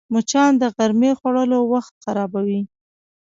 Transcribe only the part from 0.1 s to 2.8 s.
مچان د غرمې خوړلو وخت خرابوي